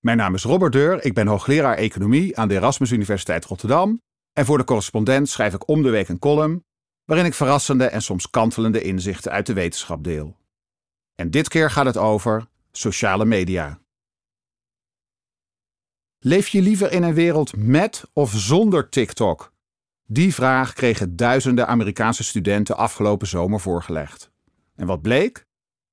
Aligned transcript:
Mijn 0.00 0.16
naam 0.16 0.34
is 0.34 0.42
Robert 0.42 0.72
Deur, 0.72 1.04
ik 1.04 1.14
ben 1.14 1.26
hoogleraar 1.26 1.76
economie 1.76 2.38
aan 2.38 2.48
de 2.48 2.54
Erasmus 2.54 2.90
Universiteit 2.90 3.44
Rotterdam 3.44 4.00
en 4.32 4.44
voor 4.44 4.58
de 4.58 4.64
correspondent 4.64 5.28
schrijf 5.28 5.54
ik 5.54 5.68
om 5.68 5.82
de 5.82 5.90
week 5.90 6.08
een 6.08 6.18
column 6.18 6.64
waarin 7.04 7.26
ik 7.26 7.34
verrassende 7.34 7.84
en 7.84 8.02
soms 8.02 8.30
kantelende 8.30 8.82
inzichten 8.82 9.32
uit 9.32 9.46
de 9.46 9.52
wetenschap 9.52 10.04
deel. 10.04 10.36
En 11.14 11.30
dit 11.30 11.48
keer 11.48 11.70
gaat 11.70 11.86
het 11.86 11.96
over 11.96 12.48
sociale 12.72 13.24
media. 13.24 13.80
Leef 16.18 16.48
je 16.48 16.62
liever 16.62 16.92
in 16.92 17.02
een 17.02 17.14
wereld 17.14 17.56
met 17.56 18.04
of 18.12 18.32
zonder 18.32 18.88
TikTok? 18.88 19.52
Die 20.06 20.34
vraag 20.34 20.72
kregen 20.72 21.16
duizenden 21.16 21.66
Amerikaanse 21.66 22.24
studenten 22.24 22.76
afgelopen 22.76 23.26
zomer 23.26 23.60
voorgelegd. 23.60 24.30
En 24.74 24.86
wat 24.86 25.02
bleek? 25.02 25.48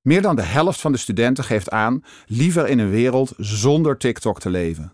Meer 0.08 0.22
dan 0.22 0.36
de 0.36 0.42
helft 0.42 0.80
van 0.80 0.92
de 0.92 0.98
studenten 0.98 1.44
geeft 1.44 1.70
aan 1.70 2.04
liever 2.26 2.68
in 2.68 2.78
een 2.78 2.90
wereld 2.90 3.32
zonder 3.36 3.96
TikTok 3.96 4.40
te 4.40 4.50
leven. 4.50 4.92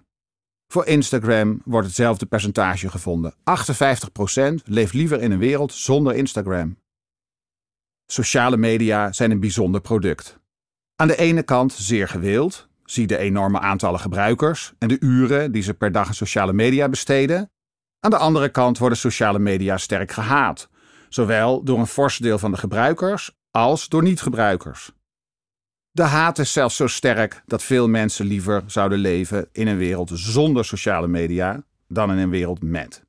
Voor 0.73 0.87
Instagram 0.87 1.61
wordt 1.65 1.87
hetzelfde 1.87 2.27
percentage 2.27 2.89
gevonden. 2.89 3.35
58% 3.35 3.35
leeft 4.65 4.93
liever 4.93 5.21
in 5.21 5.31
een 5.31 5.39
wereld 5.39 5.73
zonder 5.73 6.15
Instagram. 6.15 6.79
Sociale 8.07 8.57
media 8.57 9.13
zijn 9.13 9.31
een 9.31 9.41
bijzonder 9.41 9.81
product. 9.81 10.39
Aan 10.97 11.09
de 11.09 11.17
ene 11.17 11.43
kant 11.43 11.73
zeer 11.73 12.09
gewild, 12.09 12.69
zie 12.85 13.07
de 13.07 13.17
enorme 13.17 13.61
aantallen 13.61 14.01
gebruikers 14.01 14.73
en 14.79 14.89
de 14.89 14.97
uren 15.01 15.53
die 15.53 15.63
ze 15.63 15.75
per 15.75 15.93
dag 15.93 16.07
aan 16.07 16.15
sociale 16.15 16.53
media 16.53 16.89
besteden. 16.89 17.51
Aan 18.01 18.11
de 18.11 18.19
andere 18.19 18.49
kant 18.49 18.79
worden 18.79 18.99
sociale 18.99 19.39
media 19.39 19.77
sterk 19.77 20.13
gehaat, 20.13 20.69
zowel 21.09 21.63
door 21.63 21.79
een 21.79 21.87
fors 21.87 22.19
deel 22.19 22.39
van 22.39 22.51
de 22.51 22.57
gebruikers 22.57 23.37
als 23.51 23.89
door 23.89 24.03
niet-gebruikers. 24.03 24.93
De 25.95 26.03
haat 26.03 26.39
is 26.39 26.53
zelfs 26.53 26.77
zo 26.77 26.87
sterk 26.87 27.43
dat 27.47 27.63
veel 27.63 27.89
mensen 27.89 28.27
liever 28.27 28.63
zouden 28.67 28.99
leven 28.99 29.49
in 29.53 29.67
een 29.67 29.77
wereld 29.77 30.11
zonder 30.15 30.65
sociale 30.65 31.09
media 31.09 31.65
dan 31.89 32.11
in 32.11 32.19
een 32.19 32.31
wereld 32.31 32.63
met. 32.63 33.05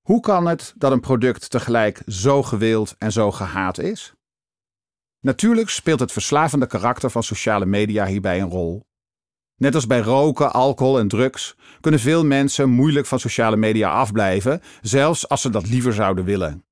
Hoe 0.00 0.20
kan 0.20 0.46
het 0.46 0.74
dat 0.76 0.92
een 0.92 1.00
product 1.00 1.50
tegelijk 1.50 2.02
zo 2.06 2.42
gewild 2.42 2.94
en 2.98 3.12
zo 3.12 3.30
gehaat 3.30 3.78
is? 3.78 4.14
Natuurlijk 5.20 5.68
speelt 5.68 6.00
het 6.00 6.12
verslavende 6.12 6.66
karakter 6.66 7.10
van 7.10 7.22
sociale 7.22 7.66
media 7.66 8.06
hierbij 8.06 8.40
een 8.40 8.50
rol. 8.50 8.86
Net 9.56 9.74
als 9.74 9.86
bij 9.86 10.00
roken, 10.00 10.52
alcohol 10.52 10.98
en 10.98 11.08
drugs 11.08 11.56
kunnen 11.80 12.00
veel 12.00 12.24
mensen 12.24 12.70
moeilijk 12.70 13.06
van 13.06 13.20
sociale 13.20 13.56
media 13.56 13.90
afblijven, 13.90 14.62
zelfs 14.80 15.28
als 15.28 15.40
ze 15.40 15.50
dat 15.50 15.68
liever 15.68 15.92
zouden 15.92 16.24
willen. 16.24 16.64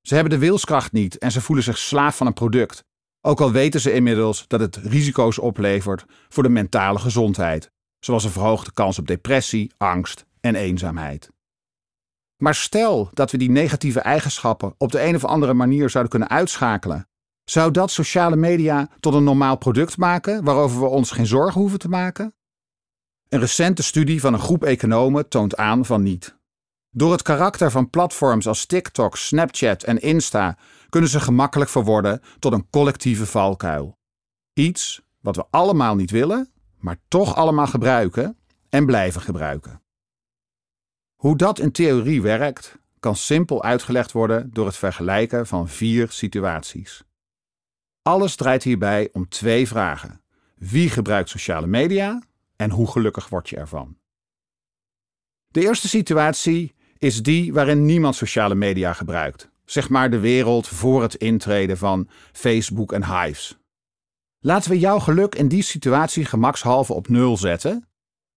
Ze 0.00 0.14
hebben 0.14 0.32
de 0.32 0.46
wilskracht 0.46 0.92
niet 0.92 1.18
en 1.18 1.32
ze 1.32 1.40
voelen 1.40 1.64
zich 1.64 1.78
slaaf 1.78 2.16
van 2.16 2.26
een 2.26 2.32
product, 2.32 2.84
ook 3.22 3.40
al 3.40 3.52
weten 3.52 3.80
ze 3.80 3.92
inmiddels 3.92 4.44
dat 4.46 4.60
het 4.60 4.76
risico's 4.76 5.38
oplevert 5.38 6.04
voor 6.28 6.42
de 6.42 6.48
mentale 6.48 6.98
gezondheid, 6.98 7.70
zoals 7.98 8.24
een 8.24 8.30
verhoogde 8.30 8.72
kans 8.72 8.98
op 8.98 9.06
depressie, 9.06 9.72
angst 9.76 10.26
en 10.40 10.54
eenzaamheid. 10.54 11.30
Maar 12.36 12.54
stel 12.54 13.10
dat 13.12 13.30
we 13.30 13.38
die 13.38 13.50
negatieve 13.50 14.00
eigenschappen 14.00 14.74
op 14.78 14.92
de 14.92 15.02
een 15.02 15.14
of 15.14 15.24
andere 15.24 15.54
manier 15.54 15.90
zouden 15.90 16.12
kunnen 16.12 16.30
uitschakelen, 16.30 17.08
zou 17.44 17.70
dat 17.70 17.90
sociale 17.90 18.36
media 18.36 18.88
tot 19.00 19.14
een 19.14 19.24
normaal 19.24 19.56
product 19.56 19.96
maken 19.96 20.44
waarover 20.44 20.80
we 20.80 20.86
ons 20.86 21.10
geen 21.10 21.26
zorgen 21.26 21.60
hoeven 21.60 21.78
te 21.78 21.88
maken? 21.88 22.34
Een 23.28 23.40
recente 23.40 23.82
studie 23.82 24.20
van 24.20 24.32
een 24.32 24.40
groep 24.40 24.64
economen 24.64 25.28
toont 25.28 25.56
aan 25.56 25.84
van 25.84 26.02
niet. 26.02 26.40
Door 26.94 27.12
het 27.12 27.22
karakter 27.22 27.70
van 27.70 27.90
platforms 27.90 28.46
als 28.46 28.66
TikTok, 28.66 29.16
Snapchat 29.16 29.82
en 29.82 30.00
Insta 30.00 30.56
kunnen 30.88 31.10
ze 31.10 31.20
gemakkelijk 31.20 31.70
verworden 31.70 32.22
tot 32.38 32.52
een 32.52 32.70
collectieve 32.70 33.26
valkuil. 33.26 33.98
Iets 34.52 35.02
wat 35.20 35.36
we 35.36 35.44
allemaal 35.50 35.94
niet 35.94 36.10
willen, 36.10 36.52
maar 36.78 36.96
toch 37.08 37.34
allemaal 37.34 37.66
gebruiken 37.66 38.36
en 38.68 38.86
blijven 38.86 39.20
gebruiken. 39.20 39.82
Hoe 41.14 41.36
dat 41.36 41.58
in 41.58 41.72
theorie 41.72 42.22
werkt, 42.22 42.78
kan 43.00 43.16
simpel 43.16 43.62
uitgelegd 43.62 44.12
worden 44.12 44.50
door 44.52 44.66
het 44.66 44.76
vergelijken 44.76 45.46
van 45.46 45.68
vier 45.68 46.10
situaties. 46.10 47.04
Alles 48.02 48.36
draait 48.36 48.62
hierbij 48.62 49.08
om 49.12 49.28
twee 49.28 49.68
vragen: 49.68 50.22
wie 50.54 50.90
gebruikt 50.90 51.28
sociale 51.28 51.66
media 51.66 52.22
en 52.56 52.70
hoe 52.70 52.90
gelukkig 52.90 53.28
word 53.28 53.48
je 53.48 53.56
ervan? 53.56 53.96
De 55.48 55.60
eerste 55.60 55.88
situatie 55.88 56.74
is 57.02 57.22
die 57.22 57.52
waarin 57.52 57.84
niemand 57.84 58.14
sociale 58.14 58.54
media 58.54 58.92
gebruikt. 58.92 59.50
Zeg 59.64 59.88
maar 59.88 60.10
de 60.10 60.18
wereld 60.18 60.68
voor 60.68 61.02
het 61.02 61.14
intreden 61.14 61.78
van 61.78 62.08
Facebook 62.32 62.92
en 62.92 63.04
Hives. 63.04 63.58
Laten 64.38 64.70
we 64.70 64.78
jouw 64.78 64.98
geluk 64.98 65.34
in 65.34 65.48
die 65.48 65.62
situatie 65.62 66.24
gemakshalve 66.24 66.92
op 66.92 67.08
nul 67.08 67.36
zetten. 67.36 67.88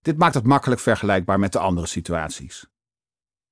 Dit 0.01 0.17
maakt 0.17 0.33
het 0.33 0.45
makkelijk 0.45 0.81
vergelijkbaar 0.81 1.39
met 1.39 1.51
de 1.51 1.59
andere 1.59 1.87
situaties. 1.87 2.65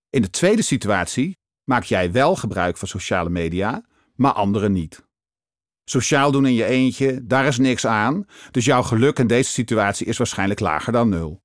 In 0.09 0.21
de 0.21 0.29
tweede 0.29 0.61
situatie 0.61 1.37
maak 1.63 1.83
jij 1.83 2.11
wel 2.11 2.35
gebruik 2.35 2.77
van 2.77 2.87
sociale 2.87 3.29
media, 3.29 3.85
maar 4.15 4.33
anderen 4.33 4.71
niet. 4.71 5.05
Sociaal 5.83 6.31
doen 6.31 6.45
in 6.45 6.53
je 6.53 6.65
eentje, 6.65 7.25
daar 7.25 7.45
is 7.45 7.57
niks 7.57 7.85
aan, 7.85 8.25
dus 8.51 8.65
jouw 8.65 8.83
geluk 8.83 9.19
in 9.19 9.27
deze 9.27 9.51
situatie 9.51 10.05
is 10.07 10.17
waarschijnlijk 10.17 10.59
lager 10.59 10.91
dan 10.91 11.09
nul. 11.09 11.42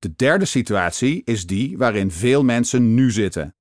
De 0.00 0.14
derde 0.16 0.44
situatie 0.44 1.22
is 1.24 1.46
die 1.46 1.78
waarin 1.78 2.10
veel 2.10 2.44
mensen 2.44 2.94
nu 2.94 3.10
zitten. 3.10 3.54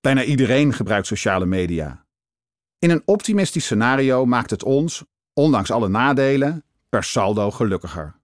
Bijna 0.00 0.24
iedereen 0.24 0.72
gebruikt 0.72 1.06
sociale 1.06 1.46
media. 1.46 2.06
In 2.78 2.90
een 2.90 3.02
optimistisch 3.04 3.64
scenario 3.64 4.26
maakt 4.26 4.50
het 4.50 4.62
ons, 4.62 5.04
ondanks 5.32 5.70
alle 5.70 5.88
nadelen, 5.88 6.64
per 6.88 7.04
saldo 7.04 7.50
gelukkiger. 7.50 8.20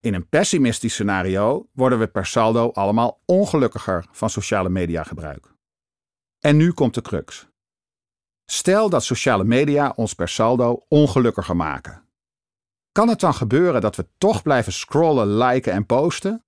In 0.00 0.14
een 0.14 0.28
pessimistisch 0.28 0.92
scenario 0.92 1.68
worden 1.72 1.98
we 1.98 2.06
per 2.06 2.26
saldo 2.26 2.70
allemaal 2.70 3.22
ongelukkiger 3.24 4.06
van 4.10 4.30
sociale 4.30 4.68
media 4.68 5.02
gebruik. 5.02 5.54
En 6.38 6.56
nu 6.56 6.72
komt 6.72 6.94
de 6.94 7.02
crux. 7.02 7.48
Stel 8.44 8.88
dat 8.88 9.04
sociale 9.04 9.44
media 9.44 9.92
ons 9.96 10.14
per 10.14 10.28
saldo 10.28 10.84
ongelukkiger 10.88 11.56
maken. 11.56 12.08
Kan 12.92 13.08
het 13.08 13.20
dan 13.20 13.34
gebeuren 13.34 13.80
dat 13.80 13.96
we 13.96 14.08
toch 14.18 14.42
blijven 14.42 14.72
scrollen, 14.72 15.36
liken 15.36 15.72
en 15.72 15.86
posten? 15.86 16.44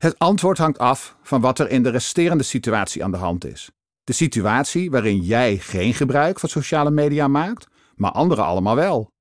Het 0.00 0.18
antwoord 0.18 0.58
hangt 0.58 0.78
af 0.78 1.16
van 1.22 1.40
wat 1.40 1.58
er 1.58 1.70
in 1.70 1.82
de 1.82 1.88
resterende 1.88 2.42
situatie 2.42 3.04
aan 3.04 3.10
de 3.10 3.16
hand 3.16 3.44
is. 3.44 3.70
De 4.04 4.12
situatie 4.12 4.90
waarin 4.90 5.20
jij 5.20 5.58
geen 5.58 5.94
gebruik 5.94 6.40
van 6.40 6.48
sociale 6.48 6.90
media 6.90 7.28
maakt, 7.28 7.66
maar 7.94 8.10
anderen 8.10 8.44
allemaal 8.44 8.76
wel. 8.76 9.12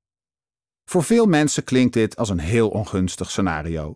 Voor 0.85 1.03
veel 1.03 1.25
mensen 1.25 1.63
klinkt 1.63 1.93
dit 1.93 2.15
als 2.15 2.29
een 2.29 2.39
heel 2.39 2.69
ongunstig 2.69 3.31
scenario. 3.31 3.95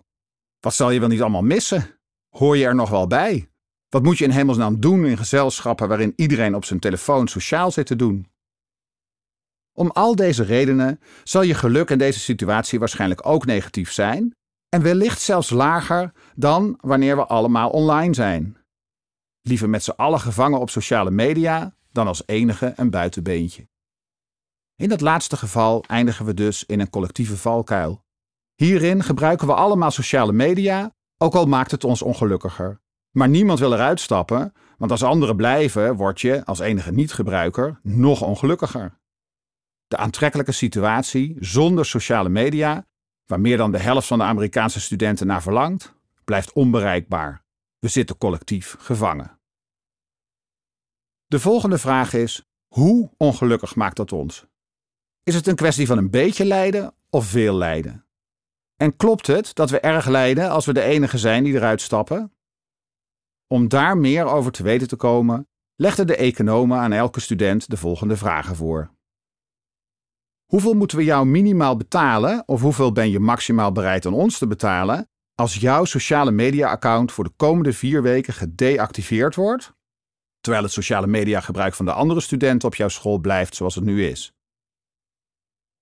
Wat 0.60 0.74
zal 0.74 0.90
je 0.90 1.00
wel 1.00 1.10
niet 1.10 1.22
allemaal 1.22 1.42
missen? 1.42 2.00
Hoor 2.30 2.58
je 2.58 2.66
er 2.66 2.76
nog 2.76 2.90
wel 2.90 3.08
bij? 3.08 3.50
Wat 3.90 4.04
moet 4.04 4.18
je 4.18 4.24
in 4.24 4.32
hemelsnaam 4.32 4.80
doen 4.80 5.06
in 5.06 5.18
gezelschappen 5.18 5.88
waarin 5.88 6.14
iedereen 6.16 6.56
op 6.56 6.66
zijn 6.66 6.80
telefoon 6.80 7.28
sociaal 7.28 7.72
zit 7.72 7.86
te 7.86 7.96
doen? 7.96 8.28
Om 9.74 9.90
al 9.90 10.16
deze 10.16 10.44
redenen 10.44 11.00
zal 11.24 11.42
je 11.42 11.54
geluk 11.54 11.90
in 11.90 11.98
deze 11.98 12.20
situatie 12.20 12.80
waarschijnlijk 12.80 13.26
ook 13.28 13.46
negatief 13.46 13.92
zijn 13.92 14.34
en 14.74 14.82
wellicht 14.82 15.22
zelfs 15.22 15.50
lager 15.50 16.12
dan 16.36 16.78
wanneer 16.82 17.16
we 17.16 17.26
allemaal 17.26 17.70
online 17.70 18.14
zijn. 18.14 18.58
Liever 19.42 19.70
met 19.70 19.84
z'n 19.84 19.92
allen 19.96 20.20
gevangen 20.20 20.60
op 20.60 20.70
sociale 20.70 21.12
media 21.12 21.76
dan 21.92 22.08
als 22.08 22.24
enige 22.26 22.74
een 22.76 22.90
buitenbeentje. 22.90 23.68
In 24.76 24.90
dat 24.90 25.02
laatste 25.02 25.38
geval 25.38 25.84
eindigen 25.88 26.26
we 26.26 26.34
dus 26.34 26.66
in 26.66 26.80
een 26.80 26.90
collectieve 26.90 27.38
valkuil. 27.38 28.06
Hierin 28.56 29.04
gebruiken 29.04 29.48
we 29.48 29.54
allemaal 29.54 29.92
sociale 29.92 30.32
media, 30.32 30.96
ook 31.18 31.36
al 31.36 31.46
maakt 31.46 31.72
het 31.72 31.84
ons 31.84 32.02
ongelukkiger. 32.02 32.82
Maar 33.12 33.30
niemand 33.30 33.60
wil 33.60 33.74
eruit 33.74 34.00
stappen, 34.00 34.54
want 34.78 34.92
als 34.92 35.04
anderen 35.04 35.36
blijven, 35.36 35.96
word 35.96 36.22
je 36.22 36.46
als 36.46 36.60
enige 36.60 36.92
niet-gebruiker 36.92 37.80
nog 37.84 38.22
ongelukkiger. 38.22 39.00
De 39.88 39.98
aantrekkelijke 39.98 40.52
situatie 40.52 41.36
zonder 41.40 41.86
sociale 41.86 42.30
media, 42.30 42.86
waar 43.26 43.40
meer 43.40 43.58
dan 43.58 43.72
de 43.72 43.80
helft 43.80 44.08
van 44.08 44.18
de 44.18 44.24
Amerikaanse 44.24 44.80
studenten 44.80 45.28
naar 45.28 45.42
verlangt, 45.42 45.94
blijft 46.24 46.54
onbereikbaar. 46.54 47.44
We 47.80 47.88
zitten 47.88 48.18
collectief 48.18 48.76
gevangen. 48.80 49.40
De 51.28 51.40
volgende 51.40 51.78
vraag 51.78 52.14
is: 52.14 52.44
hoe 52.68 53.12
ongelukkig 53.18 53.76
maakt 53.76 53.96
dat 53.96 54.12
ons? 54.12 54.46
Is 55.24 55.36
het 55.36 55.48
een 55.48 55.56
kwestie 55.56 55.88
van 55.88 55.98
een 55.98 56.10
beetje 56.10 56.46
lijden 56.46 56.94
of 57.10 57.26
veel 57.26 57.56
lijden? 57.56 58.06
En 58.76 58.96
klopt 58.96 59.28
het 59.28 59.56
dat 59.56 59.70
we 59.70 59.80
erg 59.80 60.08
lijden 60.08 60.50
als 60.50 60.66
we 60.66 60.74
de 60.74 60.82
enige 60.82 61.18
zijn 61.18 61.44
die 61.44 61.54
eruit 61.54 61.82
stappen? 61.82 62.34
Om 63.48 63.68
daar 63.68 63.98
meer 63.98 64.26
over 64.26 64.52
te 64.52 64.64
weten 64.64 64.88
te 64.88 64.96
komen, 64.96 65.48
legden 65.76 66.08
de 66.08 66.16
economen 66.16 66.78
aan 66.78 66.92
elke 66.92 67.20
student 67.20 67.70
de 67.70 67.78
volgende 67.78 68.18
vragen 68.18 68.56
voor. 68.56 68.93
Hoeveel 70.46 70.74
moeten 70.74 70.98
we 70.98 71.04
jou 71.04 71.26
minimaal 71.26 71.78
betalen 71.78 72.44
of 72.46 72.62
hoeveel 72.62 72.92
ben 72.92 73.10
je 73.10 73.20
maximaal 73.20 73.72
bereid 73.72 74.06
aan 74.06 74.14
ons 74.14 74.38
te 74.38 74.48
betalen 74.48 75.08
als 75.36 75.56
jouw 75.56 75.86
sociale 75.86 76.32
media-account 76.32 77.12
voor 77.12 77.24
de 77.24 77.34
komende 77.36 77.74
vier 77.74 78.02
weken 78.02 78.34
gedeactiveerd 78.34 79.36
wordt, 79.36 79.74
terwijl 80.40 80.64
het 80.64 80.74
sociale 80.74 81.08
media 81.08 81.40
gebruik 81.40 81.74
van 81.74 81.86
de 81.86 81.94
andere 81.94 82.20
studenten 82.20 82.68
op 82.68 82.76
jouw 82.76 82.88
school 82.88 83.18
blijft 83.18 83.56
zoals 83.56 83.76
het 83.76 83.84
nu 83.84 84.06
is? 84.06 84.34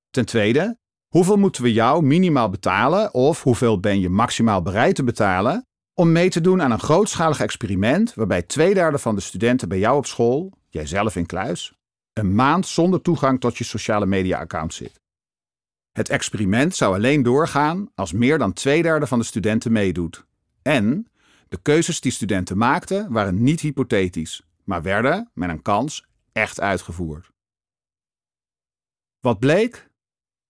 Ten 0.10 0.25
tweede, 0.25 0.80
Hoeveel 1.12 1.38
moeten 1.38 1.64
we 1.64 1.74
jou 1.74 2.04
minimaal 2.04 2.50
betalen 2.50 3.14
of 3.14 3.44
hoeveel 3.44 3.80
ben 3.80 4.00
je 4.00 4.10
maximaal 4.10 4.62
bereid 4.62 4.96
te 4.96 5.04
betalen 5.04 5.66
om 5.94 6.12
mee 6.12 6.30
te 6.30 6.42
doen 6.42 6.62
aan 6.62 6.72
een 6.72 6.80
grootschalig 6.80 7.40
experiment 7.40 8.14
waarbij 8.14 8.42
twee 8.42 8.74
derde 8.74 8.98
van 8.98 9.16
de 9.16 9.22
studenten 9.22 9.69
bij 9.69 9.80
jou 9.80 9.98
op 9.98 10.06
school, 10.06 10.52
jijzelf 10.69 11.16
in 11.16 11.25
kluis, 11.25 11.74
een 12.13 12.36
maand 12.36 12.68
zonder 12.68 13.02
toegang 13.02 13.40
tot 13.40 13.58
je 13.58 13.63
sociale 13.63 14.06
media-account 14.06 14.74
zit. 14.74 15.00
Het 15.92 16.10
experiment 16.10 16.75
zou 16.75 16.96
alleen 16.96 17.24
doorgaan 17.24 17.90
als 17.96 18.12
meer 18.12 18.38
dan 18.38 18.54
twee 18.54 18.81
derde 18.81 19.08
van 19.08 19.19
de 19.19 19.25
studenten 19.25 19.72
meedoet. 19.72 20.25
En 20.62 21.08
de 21.48 21.60
keuzes 21.62 22.02
die 22.02 22.12
studenten 22.12 22.58
maakten 22.58 23.12
waren 23.12 23.44
niet 23.44 23.62
hypothetisch, 23.62 24.44
maar 24.63 24.81
werden, 24.81 25.30
met 25.34 25.50
een 25.50 25.62
kans, 25.62 26.06
echt 26.31 26.60
uitgevoerd. 26.60 27.31
Wat 29.19 29.40
bleek? 29.40 29.90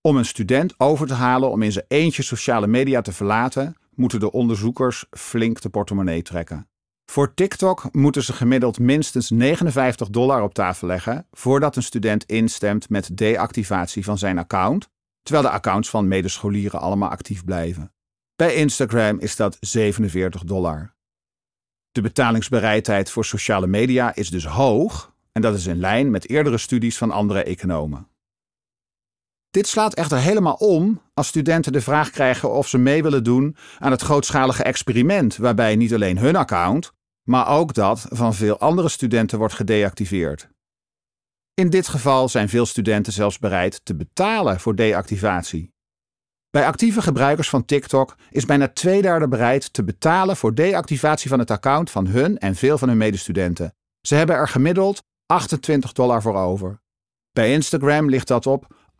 Om 0.02 0.18
een 0.18 0.26
student 0.26 0.80
over 0.80 1.08
te 1.08 1.14
halen 1.14 1.50
om 1.50 1.62
in 1.62 1.72
zijn 1.72 1.86
eentje 1.88 2.24
sociale 2.24 2.68
media 2.68 3.02
te 3.02 3.12
verlaten, 3.12 3.76
moeten 3.96 4.20
de 4.20 4.32
onderzoekers 4.32 5.06
flink 5.10 5.62
de 5.62 5.70
portemonnee 5.70 6.22
trekken. 6.22 6.71
Voor 7.12 7.34
TikTok 7.34 7.94
moeten 7.94 8.24
ze 8.24 8.34
gemiddeld 8.34 8.80
minstens 8.80 9.30
59 9.30 10.10
dollar 10.10 10.44
op 10.44 10.54
tafel 10.54 10.88
leggen 10.88 11.28
voordat 11.32 11.76
een 11.76 11.84
student 11.84 12.24
instemt 12.24 12.90
met 12.90 13.18
deactivatie 13.18 14.04
van 14.04 14.18
zijn 14.18 14.38
account, 14.38 14.90
terwijl 15.24 15.46
de 15.46 15.54
accounts 15.54 15.90
van 15.90 16.08
medescholieren 16.08 16.80
allemaal 16.80 17.10
actief 17.10 17.46
blijven. 17.46 17.94
Bij 18.36 18.56
Instagram 18.56 19.20
is 19.20 19.36
dat 19.36 19.58
47 19.60 20.44
dollar. 20.44 20.96
De 21.92 22.02
betalingsbereidheid 22.02 23.10
voor 23.10 23.26
sociale 23.26 23.68
media 23.68 24.16
is 24.16 24.30
dus 24.30 24.46
hoog 24.46 25.16
en 25.32 25.42
dat 25.42 25.56
is 25.56 25.66
in 25.66 25.80
lijn 25.80 26.12
met 26.12 26.30
eerdere 26.30 26.58
studies 26.58 26.98
van 26.98 27.12
andere 27.12 27.44
economen. 27.44 28.08
Dit 29.50 29.68
slaat 29.68 29.94
echter 29.94 30.18
helemaal 30.18 30.56
om 30.56 31.02
als 31.14 31.28
studenten 31.28 31.72
de 31.72 31.82
vraag 31.82 32.10
krijgen 32.10 32.52
of 32.52 32.68
ze 32.68 32.78
mee 32.78 33.04
willen 33.04 33.24
doen 33.24 33.56
aan 33.80 33.92
het 33.92 34.02
grootschalige 34.02 34.64
experiment, 34.64 35.38
waarbij 35.38 35.76
niet 35.76 35.94
alleen 35.94 36.18
hun 36.18 36.36
account, 36.36 36.92
maar 37.24 37.48
ook 37.48 37.74
dat 37.74 38.06
van 38.10 38.34
veel 38.34 38.60
andere 38.60 38.90
studenten 38.90 39.38
wordt 39.38 39.54
gedeactiveerd. 39.54 40.50
In 41.54 41.70
dit 41.70 41.88
geval 41.88 42.30
zijn 42.30 42.50
veel 42.50 42.66
studenten 42.66 43.14
zelfs 43.14 43.40
bereid 43.40 43.86
te 43.86 43.96
betalen 43.96 44.60
voor 44.60 44.76
deactivatie. 44.76 45.74
Bij 46.50 46.66
actieve 46.66 47.02
gebruikers 47.02 47.50
van 47.50 47.66
TikTok 47.66 48.16
is 48.30 48.46
bijna 48.46 48.68
twee 48.68 49.02
derde 49.02 49.28
bereid 49.28 49.74
te 49.74 49.84
betalen 49.84 50.38
voor 50.38 50.56
deactivatie 50.56 51.30
van 51.30 51.40
het 51.40 51.52
account 51.52 51.92
van 51.92 52.08
hun 52.08 52.38
en 52.38 52.56
veel 52.56 52.78
van 52.78 52.88
hun 52.88 52.98
medestudenten. 52.98 53.76
Ze 54.02 54.16
hebben 54.16 54.36
er 54.36 54.48
gemiddeld 54.48 55.04
28 55.26 55.92
dollar 55.92 56.22
voor 56.22 56.36
over. 56.36 56.82
Bij 57.32 57.54
Instagram 57.54 58.10
ligt 58.10 58.28
dat 58.28 58.48
op 58.48 58.76
48% 58.92 58.96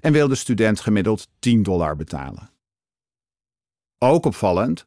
en 0.00 0.12
wil 0.12 0.28
de 0.28 0.34
student 0.34 0.80
gemiddeld 0.80 1.28
10 1.38 1.62
dollar 1.62 1.96
betalen. 1.96 2.50
Ook 3.98 4.24
opvallend, 4.24 4.86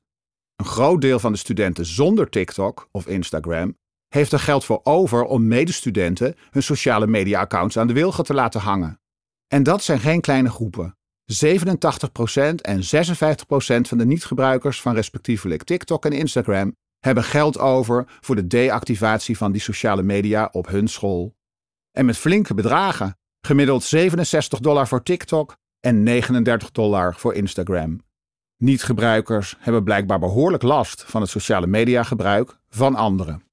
een 0.62 0.68
groot 0.68 1.02
deel 1.02 1.20
van 1.20 1.32
de 1.32 1.38
studenten 1.38 1.86
zonder 1.86 2.30
TikTok 2.30 2.88
of 2.92 3.08
Instagram 3.08 3.78
heeft 4.08 4.32
er 4.32 4.40
geld 4.40 4.66
voor 4.66 4.80
over 4.84 5.24
om 5.24 5.48
medestudenten 5.48 6.36
hun 6.50 6.64
sociale 6.64 7.08
media-accounts 7.08 7.78
aan 7.78 7.88
de 7.88 7.94
wilgen 7.94 8.24
te 8.24 8.34
laten 8.34 8.62
hangen. 8.62 9.00
En 9.48 9.64
dat 9.64 9.84
zijn 9.84 10.00
geen 10.00 10.22
kleine 10.22 10.50
groepen. 10.50 10.98
87% 11.46 12.56
en 12.62 12.82
56% 12.82 12.84
van 13.88 13.98
de 13.98 14.06
niet-gebruikers 14.06 14.82
van 14.82 14.94
respectievelijk 14.94 15.64
TikTok 15.64 16.06
en 16.06 16.12
Instagram 16.12 16.76
hebben 17.00 17.24
geld 17.24 17.60
over 17.60 18.06
voor 18.20 18.36
de 18.36 18.48
deactivatie 18.48 19.38
van 19.38 19.52
die 19.52 19.62
sociale 19.62 20.04
media 20.04 20.50
op 20.52 20.68
hun 20.68 20.88
school. 20.88 21.36
En 21.92 22.06
met 22.06 22.18
flinke 22.18 22.54
bedragen, 22.54 23.18
gemiddeld 23.46 23.84
67 23.84 24.60
dollar 24.60 24.88
voor 24.88 25.04
TikTok 25.04 25.56
en 25.80 26.04
39 26.04 26.72
dollar 26.72 27.16
voor 27.16 27.34
Instagram. 27.34 28.02
Niet-gebruikers 28.62 29.56
hebben 29.60 29.84
blijkbaar 29.84 30.20
behoorlijk 30.20 30.64
last 30.64 31.04
van 31.04 31.22
het 31.22 31.30
sociale 31.30 31.68
media 31.68 32.04
gebruik 32.04 32.60
van 32.70 32.96
anderen. 32.96 33.44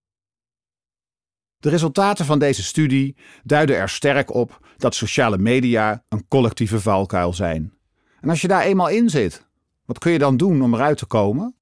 De 1.56 1.68
resultaten 1.68 2.24
van 2.24 2.38
deze 2.38 2.62
studie 2.62 3.16
duiden 3.44 3.76
er 3.76 3.88
sterk 3.88 4.34
op 4.34 4.66
dat 4.76 4.94
sociale 4.94 5.38
media 5.38 6.04
een 6.08 6.28
collectieve 6.28 6.80
valkuil 6.80 7.32
zijn. 7.32 7.74
En 8.20 8.28
als 8.28 8.40
je 8.40 8.48
daar 8.48 8.62
eenmaal 8.62 8.88
in 8.88 9.10
zit, 9.10 9.46
wat 9.84 9.98
kun 9.98 10.12
je 10.12 10.18
dan 10.18 10.36
doen 10.36 10.62
om 10.62 10.74
eruit 10.74 10.98
te 10.98 11.06
komen? 11.06 11.56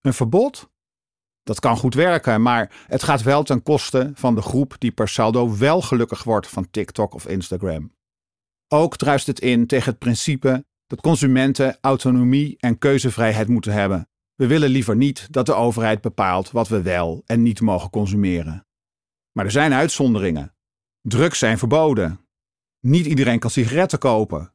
Een 0.00 0.14
verbod? 0.14 0.70
Dat 1.42 1.60
kan 1.60 1.76
goed 1.76 1.94
werken, 1.94 2.42
maar 2.42 2.84
het 2.86 3.02
gaat 3.02 3.22
wel 3.22 3.42
ten 3.42 3.62
koste 3.62 4.10
van 4.14 4.34
de 4.34 4.42
groep 4.42 4.74
die 4.78 4.92
per 4.92 5.08
saldo 5.08 5.56
wel 5.56 5.82
gelukkig 5.82 6.22
wordt 6.22 6.48
van 6.48 6.70
TikTok 6.70 7.14
of 7.14 7.26
Instagram. 7.26 7.92
Ook 8.68 8.96
druist 8.96 9.26
het 9.26 9.40
in 9.40 9.66
tegen 9.66 9.90
het 9.90 9.98
principe 9.98 10.64
dat 10.90 11.00
consumenten 11.00 11.78
autonomie 11.80 12.56
en 12.58 12.78
keuzevrijheid 12.78 13.48
moeten 13.48 13.72
hebben. 13.72 14.08
We 14.34 14.46
willen 14.46 14.68
liever 14.68 14.96
niet 14.96 15.32
dat 15.32 15.46
de 15.46 15.54
overheid 15.54 16.00
bepaalt 16.00 16.50
wat 16.50 16.68
we 16.68 16.82
wel 16.82 17.22
en 17.26 17.42
niet 17.42 17.60
mogen 17.60 17.90
consumeren. 17.90 18.66
Maar 19.32 19.44
er 19.44 19.50
zijn 19.50 19.72
uitzonderingen. 19.72 20.54
Drugs 21.00 21.38
zijn 21.38 21.58
verboden. 21.58 22.20
Niet 22.80 23.06
iedereen 23.06 23.38
kan 23.38 23.50
sigaretten 23.50 23.98
kopen. 23.98 24.52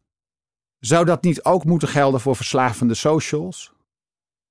Zou 0.79 1.05
dat 1.05 1.23
niet 1.23 1.43
ook 1.43 1.65
moeten 1.65 1.87
gelden 1.87 2.19
voor 2.19 2.35
verslavende 2.35 2.93
socials? 2.93 3.73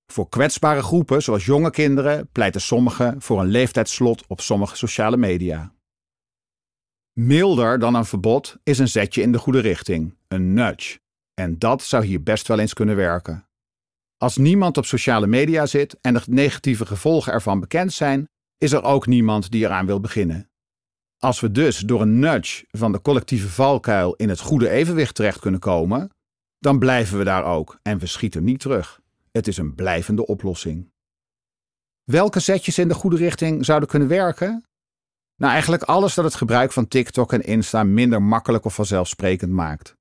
Voor 0.07 0.29
kwetsbare 0.29 0.83
groepen, 0.83 1.23
zoals 1.23 1.45
jonge 1.45 1.71
kinderen, 1.71 2.29
pleiten 2.33 2.61
sommigen 2.61 3.23
voor 3.23 3.41
een 3.41 3.49
leeftijdsslot 3.49 4.27
op 4.27 4.41
sommige 4.41 4.77
sociale 4.77 5.17
media. 5.17 5.75
Milder 7.13 7.79
dan 7.79 7.95
een 7.95 8.05
verbod 8.05 8.57
is 8.63 8.79
een 8.79 8.89
zetje 8.89 9.23
in 9.23 9.33
de 9.33 9.39
goede 9.39 9.61
richting, 9.61 10.17
een 10.29 10.53
nudge. 10.53 11.03
En 11.35 11.59
dat 11.59 11.83
zou 11.83 12.05
hier 12.05 12.23
best 12.23 12.49
wel 12.49 12.59
eens 12.59 12.73
kunnen 12.73 12.97
werken. 12.97 13.47
Als 14.17 14.37
niemand 14.37 14.77
op 14.77 14.85
sociale 14.85 15.27
media 15.27 15.67
zit 15.67 15.99
en 16.01 16.15
de 16.15 16.23
negatieve 16.27 16.87
gevolgen 16.87 17.33
ervan 17.33 17.61
bekend 17.61 17.93
zijn, 17.93 18.29
is 18.59 18.73
er 18.73 18.83
ook 18.83 19.07
niemand 19.07 19.51
die 19.51 19.65
eraan 19.65 19.87
wil 19.87 20.01
beginnen. 20.01 20.51
Als 21.19 21.41
we 21.41 21.51
dus 21.51 21.79
door 21.79 22.01
een 22.01 22.19
nudge 22.19 22.65
van 22.71 22.93
de 22.93 23.01
collectieve 23.01 23.49
valkuil 23.49 24.15
in 24.15 24.29
het 24.29 24.41
goede 24.41 24.69
evenwicht 24.69 25.15
terecht 25.15 25.39
kunnen 25.39 25.61
komen, 25.61 26.11
dan 26.59 26.79
blijven 26.79 27.19
we 27.19 27.25
daar 27.25 27.45
ook 27.45 27.79
en 27.83 27.99
we 27.99 28.07
schieten 28.07 28.45
niet 28.45 28.61
terug. 28.61 29.01
Het 29.33 29.47
is 29.47 29.57
een 29.57 29.75
blijvende 29.75 30.27
oplossing. 30.27 30.93
Welke 32.05 32.41
zetjes 32.41 32.79
in 32.79 32.89
de 32.89 32.95
goede 32.95 33.17
richting 33.17 33.65
zouden 33.65 33.89
kunnen 33.89 34.09
werken? 34.09 34.65
Nou, 35.37 35.53
eigenlijk 35.53 35.83
alles 35.83 36.15
dat 36.15 36.25
het 36.25 36.35
gebruik 36.35 36.73
van 36.73 36.89
TikTok 36.89 37.33
en 37.33 37.41
Insta 37.41 37.85
minder 37.85 38.23
makkelijk 38.23 38.65
of 38.65 38.75
vanzelfsprekend 38.75 39.53
maakt. 39.53 39.97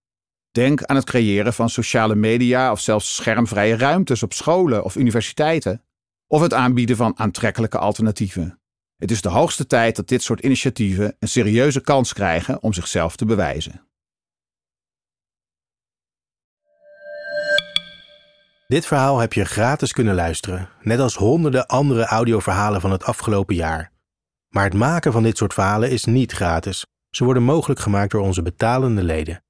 Denk 0.54 0.84
aan 0.84 0.96
het 0.96 1.06
creëren 1.06 1.54
van 1.54 1.70
sociale 1.70 2.16
media 2.16 2.72
of 2.72 2.80
zelfs 2.80 3.16
schermvrije 3.16 3.78
ruimtes 3.78 4.24
op 4.24 4.34
scholen 4.34 4.84
of 4.84 4.96
universiteiten 4.96 5.84
of 6.28 6.42
het 6.42 6.54
aanbieden 6.54 6.96
van 6.96 7.20
aantrekkelijke 7.20 7.78
alternatieven. 7.78 8.60
Het 8.98 9.12
is 9.12 9.22
de 9.22 9.30
hoogste 9.30 9.68
tijd 9.68 9.96
dat 9.96 10.08
dit 10.08 10.24
soort 10.24 10.40
initiatieven 10.40 11.16
een 11.20 11.28
serieuze 11.28 11.82
kans 11.82 12.14
krijgen 12.14 12.64
om 12.64 12.74
zichzelf 12.74 13.16
te 13.16 13.26
bewijzen. 13.26 13.88
Dit 18.68 18.86
verhaal 18.86 19.18
heb 19.20 19.34
je 19.34 19.46
gratis 19.46 19.92
kunnen 19.92 20.16
luisteren, 20.16 20.70
net 20.82 21.00
als 21.00 21.16
honderden 21.16 21.68
andere 21.68 22.06
audioverhalen 22.06 22.82
van 22.82 22.92
het 22.92 23.04
afgelopen 23.04 23.56
jaar. 23.56 23.92
Maar 24.50 24.64
het 24.64 24.74
maken 24.74 25.12
van 25.12 25.24
dit 25.24 25.38
soort 25.38 25.54
verhalen 25.54 25.92
is 25.92 26.06
niet 26.06 26.32
gratis. 26.32 26.86
Ze 27.10 27.24
worden 27.24 27.44
mogelijk 27.44 27.80
gemaakt 27.80 28.12
door 28.12 28.22
onze 28.22 28.42
betalende 28.42 29.04
leden. 29.04 29.43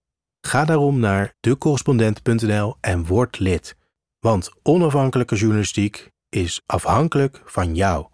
Ga 0.47 0.65
daarom 0.65 0.99
naar 0.99 1.33
decorrespondent.nl 1.39 2.75
en 2.81 3.05
word 3.05 3.39
lid. 3.39 3.75
Want 4.19 4.51
onafhankelijke 4.63 5.35
journalistiek 5.35 6.11
is 6.29 6.61
afhankelijk 6.65 7.41
van 7.45 7.75
jou. 7.75 8.07